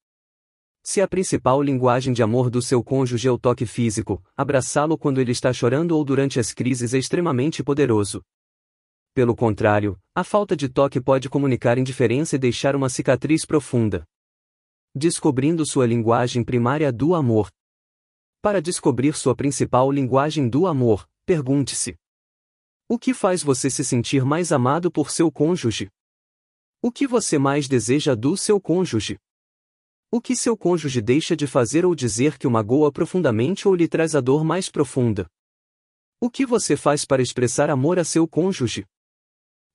Se 0.83 1.00
a 1.00 1.07
principal 1.07 1.61
linguagem 1.61 2.11
de 2.11 2.23
amor 2.23 2.50
do 2.50 2.59
seu 2.59 2.83
cônjuge 2.83 3.27
é 3.27 3.31
o 3.31 3.38
toque 3.38 3.67
físico, 3.67 4.21
abraçá-lo 4.35 4.97
quando 4.97 5.21
ele 5.21 5.31
está 5.31 5.53
chorando 5.53 5.91
ou 5.91 6.03
durante 6.03 6.39
as 6.39 6.53
crises 6.53 6.95
é 6.95 6.97
extremamente 6.97 7.63
poderoso. 7.63 8.23
Pelo 9.13 9.35
contrário, 9.35 10.00
a 10.15 10.23
falta 10.23 10.55
de 10.55 10.67
toque 10.67 11.00
pode 11.00 11.29
comunicar 11.29 11.77
indiferença 11.77 12.35
e 12.35 12.39
deixar 12.39 12.75
uma 12.75 12.89
cicatriz 12.89 13.45
profunda. 13.45 14.03
Descobrindo 14.95 15.65
sua 15.67 15.85
linguagem 15.85 16.43
primária 16.43 16.91
do 16.91 17.13
amor. 17.13 17.50
Para 18.41 18.59
descobrir 18.59 19.15
sua 19.15 19.35
principal 19.35 19.91
linguagem 19.91 20.50
do 20.50 20.65
amor, 20.65 21.07
pergunte-se: 21.27 21.95
O 22.89 22.97
que 22.97 23.13
faz 23.13 23.43
você 23.43 23.69
se 23.69 23.85
sentir 23.85 24.25
mais 24.25 24.51
amado 24.51 24.91
por 24.91 25.11
seu 25.11 25.31
cônjuge? 25.31 25.89
O 26.81 26.91
que 26.91 27.05
você 27.05 27.38
mais 27.38 27.67
deseja 27.67 28.15
do 28.15 28.35
seu 28.35 28.59
cônjuge? 28.59 29.19
O 30.13 30.20
que 30.20 30.36
seu 30.36 30.58
cônjuge 30.58 31.01
deixa 31.01 31.38
de 31.38 31.48
fazer 31.48 31.86
ou 31.86 31.96
dizer 31.96 32.38
que 32.38 32.46
o 32.46 32.51
magoa 32.51 32.91
profundamente 32.91 33.65
ou 33.65 33.74
lhe 33.74 33.88
traz 33.88 34.13
a 34.13 34.20
dor 34.20 34.44
mais 34.44 34.70
profunda? 34.70 35.25
O 36.20 36.30
que 36.30 36.46
você 36.46 36.75
faz 36.75 37.06
para 37.06 37.22
expressar 37.22 37.70
amor 37.70 37.98
a 37.98 38.03
seu 38.03 38.27
cônjuge? 38.27 38.86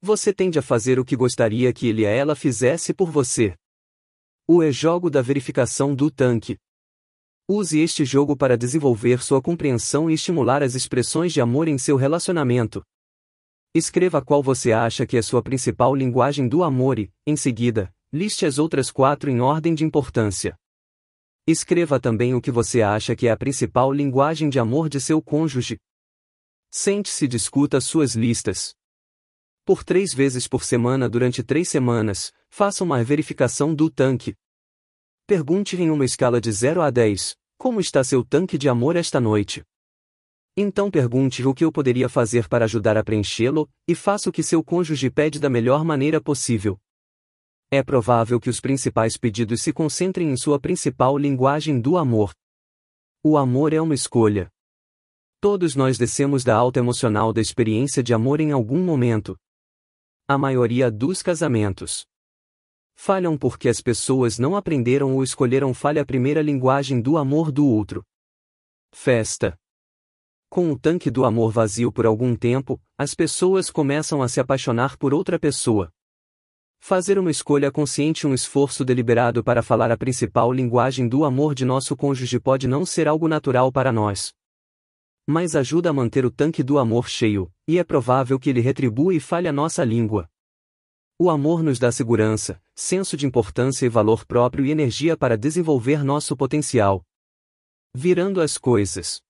Você 0.03 0.35
tende 0.35 0.59
a 0.59 0.63
fazer 0.63 0.99
o 0.99 1.07
que 1.07 1.17
gostaria 1.17 1.73
que 1.73 1.89
ele 1.89 2.05
a 2.05 2.11
ela 2.11 2.37
fizesse 2.37 2.93
por 2.93 3.11
você. 3.11 3.57
O 4.47 4.63
e-jogo 4.63 5.09
da 5.09 5.23
verificação 5.23 5.95
do 5.95 6.11
tanque. 6.11 6.59
Use 7.49 7.81
este 7.81 8.05
jogo 8.05 8.37
para 8.37 8.59
desenvolver 8.59 9.23
sua 9.23 9.41
compreensão 9.41 10.11
e 10.11 10.13
estimular 10.13 10.63
as 10.63 10.75
expressões 10.75 11.33
de 11.33 11.41
amor 11.41 11.67
em 11.67 11.79
seu 11.79 11.97
relacionamento. 11.97 12.83
Escreva 13.75 14.21
qual 14.21 14.43
você 14.43 14.71
acha 14.71 15.07
que 15.07 15.17
é 15.17 15.23
sua 15.23 15.43
principal 15.43 15.95
linguagem 15.95 16.47
do 16.47 16.63
amor 16.63 16.99
e, 16.99 17.11
em 17.27 17.37
seguida, 17.37 17.91
Liste 18.13 18.47
as 18.47 18.59
outras 18.59 18.91
quatro 18.91 19.29
em 19.29 19.41
ordem 19.41 19.75
de 19.75 19.85
importância. 19.85 20.57
Escreva 21.45 21.99
também 21.99 22.35
o 22.35 22.41
que 22.41 22.51
você 22.51 22.81
acha 22.81 23.17
que 23.17 23.27
é 23.27 23.31
a 23.31 23.37
principal 23.37 23.93
linguagem 23.93 24.49
de 24.49 24.59
amor 24.59 24.89
de 24.89 25.01
seu 25.01 25.21
cônjuge. 25.21 25.79
Sente-se 26.71 27.25
e 27.25 27.29
discuta 27.29 27.81
suas 27.81 28.15
listas. 28.15 28.75
Por 29.65 29.83
três 29.83 30.15
vezes 30.15 30.47
por 30.47 30.63
semana 30.63 31.09
durante 31.09 31.43
três 31.43 31.69
semanas, 31.69 32.33
faça 32.49 32.85
uma 32.85 33.03
verificação 33.03 33.75
do 33.75 33.91
tanque. 33.91 34.37
Pergunte 35.27 35.77
em 35.77 35.91
uma 35.91 36.05
escala 36.05 36.41
de 36.41 36.53
0 36.53 36.83
a 36.83 36.91
10, 36.91 37.37
como 37.59 37.81
está 37.81 38.05
seu 38.05 38.25
tanque 38.25 38.57
de 38.57 38.69
amor 38.69 38.95
esta 38.95 39.21
noite? 39.21 39.65
Então 40.57 40.91
pergunte 40.91 41.45
o 41.45 41.53
que 41.53 41.65
eu 41.65 41.73
poderia 41.73 42.09
fazer 42.09 42.49
para 42.49 42.65
ajudar 42.67 42.97
a 42.97 43.03
preenchê-lo, 43.03 43.69
e 43.89 43.95
faça 43.95 44.31
o 44.31 44.33
que 44.33 44.43
seu 44.43 44.63
cônjuge 44.63 45.11
pede 45.11 45.41
da 45.41 45.51
melhor 45.51 45.85
maneira 45.85 46.21
possível. 46.21 46.79
É 47.71 47.83
provável 47.83 48.39
que 48.39 48.49
os 48.49 48.61
principais 48.61 49.17
pedidos 49.17 49.61
se 49.63 49.73
concentrem 49.73 50.31
em 50.31 50.37
sua 50.37 50.61
principal 50.61 51.19
linguagem 51.19 51.81
do 51.81 51.97
amor. 51.97 52.33
O 53.25 53.37
amor 53.37 53.73
é 53.73 53.81
uma 53.81 53.95
escolha. 53.95 54.49
Todos 55.41 55.75
nós 55.75 55.99
descemos 55.99 56.45
da 56.45 56.55
alta 56.55 56.79
emocional 56.79 57.33
da 57.33 57.41
experiência 57.41 58.03
de 58.03 58.15
amor 58.15 58.41
em 58.41 58.53
algum 58.53 58.83
momento. 58.85 59.37
A 60.29 60.39
maioria 60.39 60.91
dos 60.91 61.23
casamentos 61.23 62.05
falham 62.95 63.37
porque 63.37 63.69
as 63.69 63.81
pessoas 63.81 64.39
não 64.39 64.57
aprenderam 64.57 65.15
ou 65.15 65.23
escolheram 65.23 65.75
falha 65.75 66.03
a 66.03 66.07
primeira 66.07 66.41
linguagem 66.41 67.01
do 67.01 67.17
amor 67.17 67.53
do 67.53 67.67
outro. 67.67 68.05
Festa. 68.93 69.57
Com 70.49 70.71
o 70.71 70.79
tanque 70.79 71.11
do 71.11 71.25
amor 71.25 71.51
vazio 71.51 71.93
por 71.93 72.07
algum 72.07 72.35
tempo, 72.35 72.81
as 72.97 73.13
pessoas 73.15 73.71
começam 73.71 74.23
a 74.23 74.29
se 74.29 74.41
apaixonar 74.41 74.97
por 74.97 75.13
outra 75.13 75.39
pessoa. 75.39 75.93
Fazer 76.89 77.19
uma 77.19 77.33
escolha 77.33 77.73
consciente 77.73 78.29
um 78.29 78.33
esforço 78.33 78.85
deliberado 78.85 79.43
para 79.43 79.61
falar 79.61 79.91
a 79.91 79.97
principal 79.97 80.53
linguagem 80.53 81.09
do 81.09 81.25
amor 81.25 81.53
de 81.53 81.65
nosso 81.65 81.97
cônjuge 81.97 82.39
pode 82.39 82.69
não 82.69 82.87
ser 82.87 83.09
algo 83.09 83.27
natural 83.27 83.73
para 83.73 83.91
nós. 83.91 84.33
Mas 85.27 85.57
ajuda 85.57 85.91
a 85.91 85.93
manter 85.93 86.25
o 86.25 86.31
tanque 86.31 86.63
do 86.63 86.79
amor 86.79 87.09
cheio, 87.09 87.53
e 87.67 87.77
é 87.77 87.83
provável 87.83 88.39
que 88.39 88.51
ele 88.51 88.61
retribua 88.61 89.13
e 89.13 89.19
falhe 89.19 89.49
a 89.49 89.53
nossa 89.53 89.83
língua. 89.83 90.31
O 91.19 91.29
amor 91.29 91.61
nos 91.61 91.81
dá 91.81 91.91
segurança, 91.91 92.63
senso 92.73 93.17
de 93.17 93.27
importância 93.27 93.85
e 93.85 93.89
valor 93.89 94.25
próprio 94.25 94.65
e 94.65 94.71
energia 94.71 95.17
para 95.17 95.37
desenvolver 95.37 96.05
nosso 96.05 96.37
potencial. 96.37 97.05
Virando 97.93 98.41
as 98.41 98.57
coisas. 98.57 99.26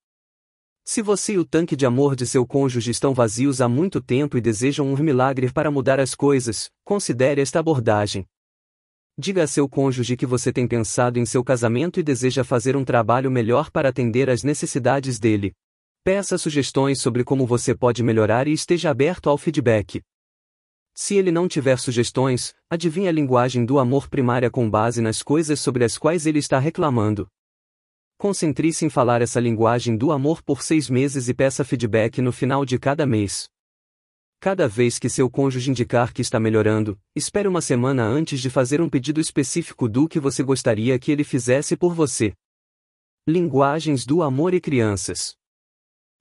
Se 0.88 1.02
você 1.02 1.32
e 1.32 1.38
o 1.38 1.44
tanque 1.44 1.74
de 1.74 1.84
amor 1.84 2.14
de 2.14 2.24
seu 2.24 2.46
cônjuge 2.46 2.92
estão 2.92 3.12
vazios 3.12 3.60
há 3.60 3.68
muito 3.68 4.00
tempo 4.00 4.38
e 4.38 4.40
desejam 4.40 4.86
um 4.86 4.96
milagre 4.96 5.50
para 5.50 5.68
mudar 5.68 5.98
as 5.98 6.14
coisas, 6.14 6.70
considere 6.84 7.40
esta 7.40 7.58
abordagem. 7.58 8.24
Diga 9.18 9.42
a 9.42 9.46
seu 9.48 9.68
cônjuge 9.68 10.16
que 10.16 10.24
você 10.24 10.52
tem 10.52 10.68
pensado 10.68 11.18
em 11.18 11.26
seu 11.26 11.42
casamento 11.42 11.98
e 11.98 12.04
deseja 12.04 12.44
fazer 12.44 12.76
um 12.76 12.84
trabalho 12.84 13.28
melhor 13.32 13.68
para 13.68 13.88
atender 13.88 14.30
às 14.30 14.44
necessidades 14.44 15.18
dele. 15.18 15.52
Peça 16.04 16.38
sugestões 16.38 17.00
sobre 17.00 17.24
como 17.24 17.44
você 17.48 17.74
pode 17.74 18.04
melhorar 18.04 18.46
e 18.46 18.52
esteja 18.52 18.88
aberto 18.88 19.28
ao 19.28 19.36
feedback. 19.36 20.00
Se 20.94 21.16
ele 21.16 21.32
não 21.32 21.48
tiver 21.48 21.80
sugestões, 21.80 22.54
adivinhe 22.70 23.08
a 23.08 23.12
linguagem 23.12 23.66
do 23.66 23.80
amor 23.80 24.08
primária 24.08 24.52
com 24.52 24.70
base 24.70 25.02
nas 25.02 25.20
coisas 25.20 25.58
sobre 25.58 25.84
as 25.84 25.98
quais 25.98 26.26
ele 26.26 26.38
está 26.38 26.60
reclamando. 26.60 27.26
Concentre-se 28.18 28.86
em 28.86 28.88
falar 28.88 29.20
essa 29.20 29.38
linguagem 29.38 29.94
do 29.94 30.10
amor 30.10 30.42
por 30.42 30.62
seis 30.62 30.88
meses 30.88 31.28
e 31.28 31.34
peça 31.34 31.62
feedback 31.64 32.22
no 32.22 32.32
final 32.32 32.64
de 32.64 32.78
cada 32.78 33.04
mês. 33.04 33.46
Cada 34.40 34.66
vez 34.66 34.98
que 34.98 35.08
seu 35.08 35.28
cônjuge 35.28 35.70
indicar 35.70 36.14
que 36.14 36.22
está 36.22 36.40
melhorando, 36.40 36.98
espere 37.14 37.46
uma 37.46 37.60
semana 37.60 38.04
antes 38.04 38.40
de 38.40 38.48
fazer 38.48 38.80
um 38.80 38.88
pedido 38.88 39.20
específico 39.20 39.86
do 39.86 40.08
que 40.08 40.18
você 40.18 40.42
gostaria 40.42 40.98
que 40.98 41.12
ele 41.12 41.24
fizesse 41.24 41.76
por 41.76 41.94
você. 41.94 42.32
Linguagens 43.28 44.06
do 44.06 44.22
amor 44.22 44.54
e 44.54 44.60
crianças. 44.60 45.34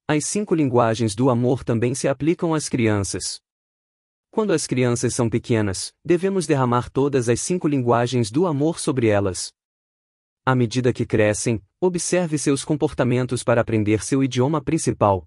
As 0.07 0.25
cinco 0.25 0.53
linguagens 0.53 1.15
do 1.15 1.29
amor 1.29 1.63
também 1.63 1.95
se 1.95 2.07
aplicam 2.07 2.53
às 2.53 2.67
crianças. 2.67 3.39
Quando 4.31 4.51
as 4.51 4.67
crianças 4.67 5.15
são 5.15 5.29
pequenas, 5.29 5.93
devemos 6.03 6.45
derramar 6.45 6.89
todas 6.89 7.29
as 7.29 7.39
cinco 7.39 7.69
linguagens 7.69 8.29
do 8.29 8.45
amor 8.45 8.79
sobre 8.79 9.07
elas. 9.07 9.53
À 10.47 10.53
medida 10.53 10.93
que 10.93 11.07
crescem, 11.07 11.59
observe 11.81 12.37
seus 12.37 12.63
comportamentos 12.63 13.43
para 13.43 13.61
aprender 13.61 14.03
seu 14.03 14.23
idioma 14.23 14.61
principal. 14.61 15.25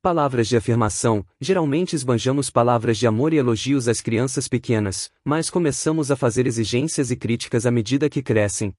Palavras 0.00 0.46
de 0.46 0.56
afirmação: 0.56 1.26
geralmente 1.40 1.96
esbanjamos 1.96 2.48
palavras 2.48 2.96
de 2.96 3.08
amor 3.08 3.32
e 3.32 3.38
elogios 3.38 3.88
às 3.88 4.00
crianças 4.00 4.46
pequenas, 4.46 5.10
mas 5.24 5.50
começamos 5.50 6.12
a 6.12 6.16
fazer 6.16 6.46
exigências 6.46 7.10
e 7.10 7.16
críticas 7.16 7.66
à 7.66 7.72
medida 7.72 8.08
que 8.08 8.22
crescem. 8.22 8.72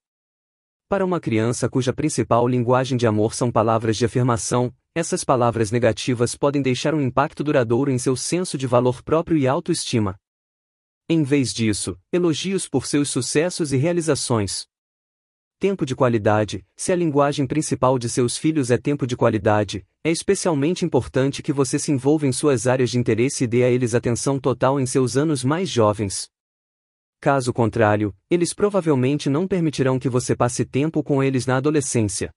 Para 0.87 1.03
uma 1.03 1.19
criança 1.19 1.67
cuja 1.67 1.91
principal 1.91 2.47
linguagem 2.47 2.97
de 2.97 3.05
amor 3.05 3.33
são 3.33 3.51
palavras 3.51 3.97
de 3.97 4.05
afirmação, 4.05 4.73
essas 4.95 5.21
palavras 5.25 5.69
negativas 5.69 6.33
podem 6.33 6.61
deixar 6.61 6.95
um 6.95 7.01
impacto 7.01 7.43
duradouro 7.43 7.91
em 7.91 7.97
seu 7.97 8.15
senso 8.15 8.57
de 8.57 8.67
valor 8.67 9.03
próprio 9.03 9.37
e 9.37 9.45
autoestima. 9.49 10.15
Em 11.09 11.23
vez 11.23 11.53
disso, 11.53 11.99
elogios 12.09 12.69
por 12.69 12.85
seus 12.85 13.09
sucessos 13.09 13.73
e 13.73 13.77
realizações. 13.77 14.70
Tempo 15.61 15.85
de 15.85 15.95
qualidade: 15.95 16.65
se 16.75 16.91
a 16.91 16.95
linguagem 16.95 17.45
principal 17.45 17.99
de 17.99 18.09
seus 18.09 18.35
filhos 18.35 18.71
é 18.71 18.79
tempo 18.79 19.05
de 19.05 19.15
qualidade, 19.15 19.85
é 20.03 20.09
especialmente 20.09 20.83
importante 20.83 21.43
que 21.43 21.53
você 21.53 21.77
se 21.77 21.91
envolva 21.91 22.25
em 22.25 22.31
suas 22.31 22.65
áreas 22.65 22.89
de 22.89 22.97
interesse 22.97 23.43
e 23.43 23.47
dê 23.47 23.63
a 23.63 23.69
eles 23.69 23.93
atenção 23.93 24.39
total 24.39 24.79
em 24.79 24.87
seus 24.87 25.15
anos 25.15 25.43
mais 25.43 25.69
jovens. 25.69 26.27
Caso 27.19 27.53
contrário, 27.53 28.11
eles 28.27 28.55
provavelmente 28.55 29.29
não 29.29 29.47
permitirão 29.47 29.99
que 29.99 30.09
você 30.09 30.35
passe 30.35 30.65
tempo 30.65 31.03
com 31.03 31.21
eles 31.21 31.45
na 31.45 31.57
adolescência. 31.57 32.31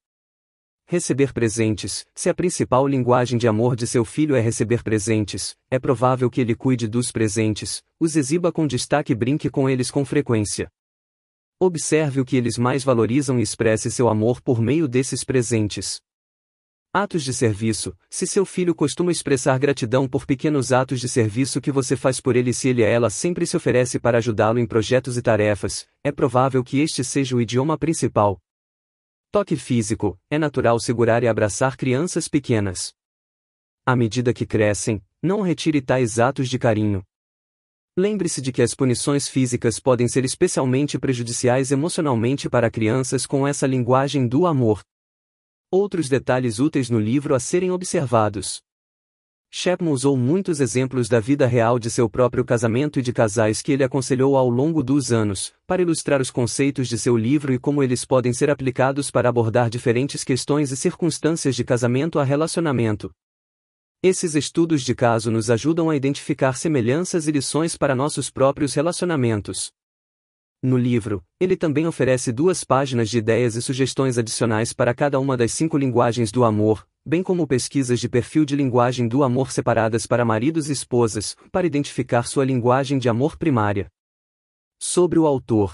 Receber 0.86 1.32
presentes: 1.32 2.04
se 2.14 2.28
a 2.28 2.34
principal 2.34 2.86
linguagem 2.86 3.38
de 3.38 3.48
amor 3.48 3.74
de 3.74 3.86
seu 3.86 4.04
filho 4.04 4.36
é 4.36 4.40
receber 4.40 4.82
presentes, 4.82 5.56
é 5.70 5.78
provável 5.78 6.28
que 6.28 6.42
ele 6.42 6.54
cuide 6.54 6.86
dos 6.86 7.10
presentes, 7.10 7.82
os 7.98 8.16
exiba 8.16 8.52
com 8.52 8.66
destaque 8.66 9.14
e 9.14 9.16
brinque 9.16 9.48
com 9.48 9.66
eles 9.66 9.90
com 9.90 10.04
frequência. 10.04 10.68
Observe 11.66 12.20
o 12.20 12.26
que 12.26 12.36
eles 12.36 12.58
mais 12.58 12.84
valorizam 12.84 13.38
e 13.38 13.42
expresse 13.42 13.90
seu 13.90 14.06
amor 14.10 14.42
por 14.42 14.60
meio 14.60 14.86
desses 14.86 15.24
presentes. 15.24 15.98
Atos 16.92 17.24
de 17.24 17.32
serviço: 17.32 17.96
se 18.10 18.26
seu 18.26 18.44
filho 18.44 18.74
costuma 18.74 19.10
expressar 19.10 19.58
gratidão 19.58 20.06
por 20.06 20.26
pequenos 20.26 20.72
atos 20.72 21.00
de 21.00 21.08
serviço 21.08 21.62
que 21.62 21.72
você 21.72 21.96
faz 21.96 22.20
por 22.20 22.36
ele, 22.36 22.52
se 22.52 22.68
ele 22.68 22.82
e 22.82 22.84
ela 22.84 23.08
sempre 23.08 23.46
se 23.46 23.56
oferece 23.56 23.98
para 23.98 24.18
ajudá-lo 24.18 24.58
em 24.58 24.66
projetos 24.66 25.16
e 25.16 25.22
tarefas, 25.22 25.86
é 26.04 26.12
provável 26.12 26.62
que 26.62 26.80
este 26.80 27.02
seja 27.02 27.34
o 27.34 27.40
idioma 27.40 27.78
principal. 27.78 28.38
Toque 29.30 29.56
físico: 29.56 30.20
é 30.28 30.38
natural 30.38 30.78
segurar 30.78 31.22
e 31.22 31.28
abraçar 31.28 31.78
crianças 31.78 32.28
pequenas. 32.28 32.92
À 33.86 33.96
medida 33.96 34.34
que 34.34 34.44
crescem, 34.44 35.02
não 35.22 35.40
retire 35.40 35.80
tais 35.80 36.18
atos 36.18 36.50
de 36.50 36.58
carinho. 36.58 37.02
Lembre-se 37.96 38.42
de 38.42 38.50
que 38.50 38.60
as 38.60 38.74
punições 38.74 39.28
físicas 39.28 39.78
podem 39.78 40.08
ser 40.08 40.24
especialmente 40.24 40.98
prejudiciais 40.98 41.70
emocionalmente 41.70 42.50
para 42.50 42.68
crianças 42.68 43.24
com 43.24 43.46
essa 43.46 43.68
linguagem 43.68 44.26
do 44.26 44.48
amor. 44.48 44.82
Outros 45.70 46.08
detalhes 46.08 46.58
úteis 46.58 46.90
no 46.90 46.98
livro 46.98 47.36
a 47.36 47.38
serem 47.38 47.70
observados. 47.70 48.60
Chapman 49.48 49.92
usou 49.92 50.16
muitos 50.16 50.58
exemplos 50.58 51.08
da 51.08 51.20
vida 51.20 51.46
real 51.46 51.78
de 51.78 51.88
seu 51.88 52.10
próprio 52.10 52.44
casamento 52.44 52.98
e 52.98 53.02
de 53.02 53.12
casais 53.12 53.62
que 53.62 53.70
ele 53.70 53.84
aconselhou 53.84 54.36
ao 54.36 54.50
longo 54.50 54.82
dos 54.82 55.12
anos, 55.12 55.54
para 55.64 55.80
ilustrar 55.80 56.20
os 56.20 56.32
conceitos 56.32 56.88
de 56.88 56.98
seu 56.98 57.16
livro 57.16 57.54
e 57.54 57.60
como 57.60 57.80
eles 57.80 58.04
podem 58.04 58.32
ser 58.32 58.50
aplicados 58.50 59.08
para 59.08 59.28
abordar 59.28 59.70
diferentes 59.70 60.24
questões 60.24 60.72
e 60.72 60.76
circunstâncias 60.76 61.54
de 61.54 61.62
casamento 61.62 62.18
a 62.18 62.24
relacionamento. 62.24 63.12
Esses 64.06 64.34
estudos 64.34 64.82
de 64.82 64.94
caso 64.94 65.30
nos 65.30 65.48
ajudam 65.48 65.88
a 65.88 65.96
identificar 65.96 66.58
semelhanças 66.58 67.26
e 67.26 67.32
lições 67.32 67.74
para 67.74 67.94
nossos 67.94 68.28
próprios 68.28 68.74
relacionamentos. 68.74 69.72
No 70.62 70.76
livro, 70.76 71.24
ele 71.40 71.56
também 71.56 71.86
oferece 71.86 72.30
duas 72.30 72.64
páginas 72.64 73.08
de 73.08 73.16
ideias 73.16 73.56
e 73.56 73.62
sugestões 73.62 74.18
adicionais 74.18 74.74
para 74.74 74.92
cada 74.92 75.18
uma 75.18 75.38
das 75.38 75.54
cinco 75.54 75.78
linguagens 75.78 76.30
do 76.30 76.44
amor, 76.44 76.86
bem 77.02 77.22
como 77.22 77.46
pesquisas 77.46 77.98
de 77.98 78.06
perfil 78.06 78.44
de 78.44 78.54
linguagem 78.54 79.08
do 79.08 79.24
amor 79.24 79.50
separadas 79.50 80.06
para 80.06 80.22
maridos 80.22 80.68
e 80.68 80.72
esposas, 80.72 81.34
para 81.50 81.66
identificar 81.66 82.26
sua 82.26 82.44
linguagem 82.44 82.98
de 82.98 83.08
amor 83.08 83.38
primária. 83.38 83.88
Sobre 84.78 85.18
o 85.18 85.26
autor. 85.26 85.72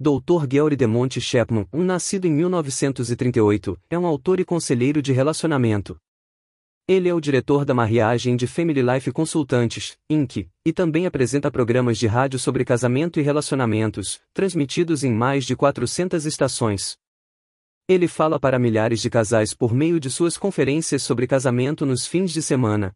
Dr. 0.00 0.44
Georg 0.50 0.74
de 0.74 0.88
Monte 0.88 1.20
Chapman, 1.20 1.68
um 1.72 1.84
nascido 1.84 2.24
em 2.24 2.32
1938, 2.32 3.78
é 3.88 3.96
um 3.96 4.06
autor 4.06 4.40
e 4.40 4.44
conselheiro 4.44 5.00
de 5.00 5.12
relacionamento. 5.12 5.96
Ele 6.90 7.06
é 7.06 7.12
o 7.12 7.20
diretor 7.20 7.66
da 7.66 7.74
Mariagem 7.74 8.34
de 8.34 8.46
Family 8.46 8.80
Life 8.80 9.12
Consultantes, 9.12 9.98
Inc., 10.08 10.48
e 10.64 10.72
também 10.72 11.04
apresenta 11.04 11.50
programas 11.50 11.98
de 11.98 12.06
rádio 12.06 12.38
sobre 12.38 12.64
casamento 12.64 13.20
e 13.20 13.22
relacionamentos, 13.22 14.22
transmitidos 14.32 15.04
em 15.04 15.12
mais 15.12 15.44
de 15.44 15.54
400 15.54 16.24
estações. 16.24 16.96
Ele 17.86 18.08
fala 18.08 18.40
para 18.40 18.58
milhares 18.58 19.02
de 19.02 19.10
casais 19.10 19.52
por 19.52 19.74
meio 19.74 20.00
de 20.00 20.08
suas 20.08 20.38
conferências 20.38 21.02
sobre 21.02 21.26
casamento 21.26 21.84
nos 21.84 22.06
fins 22.06 22.30
de 22.32 22.40
semana. 22.40 22.94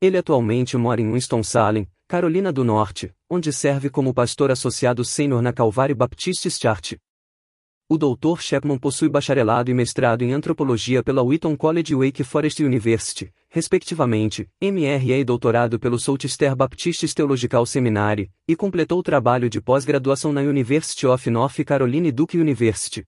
Ele 0.00 0.16
atualmente 0.16 0.74
mora 0.78 1.02
em 1.02 1.12
Winston-Salem, 1.12 1.86
Carolina 2.08 2.50
do 2.50 2.64
Norte, 2.64 3.14
onde 3.28 3.52
serve 3.52 3.90
como 3.90 4.14
pastor 4.14 4.50
associado 4.50 5.04
sênior 5.04 5.42
na 5.42 5.52
Calvary 5.52 5.92
Baptist 5.92 6.48
Church. 6.58 6.98
O 7.86 7.98
Dr. 7.98 8.40
Chapman 8.40 8.78
possui 8.78 9.10
bacharelado 9.10 9.70
e 9.70 9.74
mestrado 9.74 10.22
em 10.22 10.32
antropologia 10.32 11.02
pela 11.02 11.22
Wheaton 11.22 11.54
College 11.54 11.92
e 11.92 11.96
Wake 11.96 12.24
Forest 12.24 12.64
University, 12.64 13.30
respectivamente, 13.50 14.48
MRE 14.58 15.12
e 15.12 15.22
doutorado 15.22 15.78
pelo 15.78 15.98
Southwestern 15.98 16.56
Baptist 16.56 17.14
Theological 17.14 17.66
Seminary, 17.66 18.32
e 18.48 18.56
completou 18.56 19.00
o 19.00 19.02
trabalho 19.02 19.50
de 19.50 19.60
pós-graduação 19.60 20.32
na 20.32 20.40
University 20.40 21.06
of 21.06 21.28
North 21.28 21.62
Carolina 21.62 22.10
Duke 22.10 22.38
University. 22.38 23.04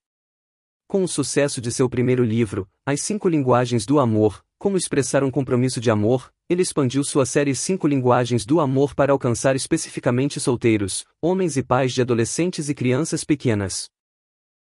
Com 0.87 1.03
o 1.03 1.09
sucesso 1.09 1.59
de 1.59 1.73
seu 1.73 1.89
primeiro 1.89 2.23
livro, 2.23 2.69
As 2.85 3.01
Cinco 3.01 3.31
Linguagens 3.31 3.87
do 3.87 3.99
Amor, 3.99 4.45
Como 4.59 4.77
Expressar 4.77 5.25
um 5.25 5.31
Compromisso 5.31 5.81
de 5.81 5.91
Amor, 5.91 6.31
ele 6.51 6.61
expandiu 6.61 7.03
sua 7.03 7.25
série 7.25 7.55
Cinco 7.55 7.89
Linguagens 7.89 8.45
do 8.45 8.61
Amor 8.61 8.95
para 8.95 9.11
alcançar 9.11 9.57
especificamente 9.57 10.39
solteiros, 10.39 11.07
homens 11.21 11.57
e 11.57 11.63
pais 11.63 11.95
de 11.95 12.03
adolescentes 12.03 12.69
e 12.69 12.75
crianças 12.75 13.25
pequenas. 13.25 13.89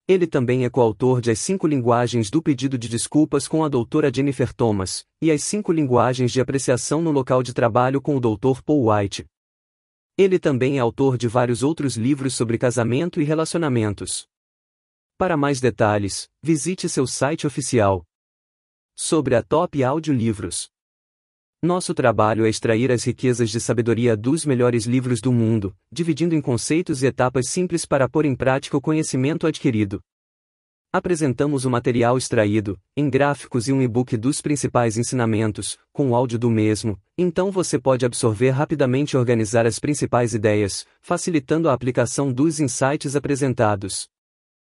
Ele 0.07 0.27
também 0.27 0.67
é 0.67 0.71
coautor 0.71 1.19
de 1.19 1.31
As 1.31 1.39
Cinco 1.39 1.67
Linguagens 1.67 2.29
do 2.29 2.43
Pedido 2.43 2.77
de 2.77 2.91
Desculpas 2.91 3.49
com 3.49 3.65
a 3.65 3.71
doutora 3.71 4.13
Jennifer 4.15 4.53
Thomas, 4.53 5.07
e 5.19 5.31
As 5.31 5.43
Cinco 5.43 5.73
Linguagens 5.73 6.31
de 6.31 6.43
Apreciação 6.43 7.01
no 7.01 7.11
Local 7.11 7.43
de 7.43 7.55
Trabalho 7.55 8.03
com 8.03 8.15
o 8.15 8.21
Dr. 8.21 8.61
Paul 8.63 8.93
White. 8.93 9.25
Ele 10.19 10.39
também 10.39 10.77
é 10.77 10.81
autor 10.81 11.17
de 11.17 11.27
vários 11.27 11.63
outros 11.63 11.97
livros 11.97 12.35
sobre 12.35 12.59
casamento 12.59 13.19
e 13.19 13.25
relacionamentos. 13.25 14.29
Para 15.17 15.39
mais 15.39 15.59
detalhes, 15.59 16.29
visite 16.43 16.87
seu 16.87 17.07
site 17.07 17.47
oficial. 17.47 18.05
Sobre 18.95 19.35
a 19.35 19.43
Top 19.43 19.83
Audiolivros. 19.83 20.74
Nosso 21.65 21.95
trabalho 21.95 22.45
é 22.45 22.51
extrair 22.51 22.93
as 22.93 23.05
riquezas 23.05 23.49
de 23.49 23.59
sabedoria 23.59 24.15
dos 24.15 24.45
melhores 24.45 24.85
livros 24.85 25.23
do 25.23 25.33
mundo, 25.33 25.75
dividindo 25.91 26.35
em 26.35 26.41
conceitos 26.43 27.03
e 27.03 27.07
etapas 27.07 27.49
simples 27.49 27.87
para 27.87 28.07
pôr 28.07 28.27
em 28.27 28.37
prática 28.37 28.77
o 28.77 28.83
conhecimento 28.83 29.47
adquirido. 29.47 29.99
Apresentamos 30.93 31.65
o 31.65 31.71
material 31.71 32.19
extraído, 32.19 32.79
em 32.95 33.09
gráficos 33.09 33.67
e 33.67 33.73
um 33.73 33.81
e-book 33.81 34.15
dos 34.15 34.43
principais 34.43 34.99
ensinamentos, 34.99 35.79
com 35.91 36.11
o 36.11 36.15
áudio 36.15 36.39
do 36.39 36.51
mesmo, 36.51 37.01
então 37.17 37.51
você 37.51 37.79
pode 37.79 38.05
absorver 38.05 38.51
rapidamente 38.51 39.13
e 39.13 39.17
organizar 39.17 39.65
as 39.65 39.79
principais 39.79 40.35
ideias, 40.35 40.87
facilitando 41.01 41.71
a 41.71 41.73
aplicação 41.73 42.31
dos 42.31 42.61
insights 42.61 43.17
apresentados. 43.17 44.11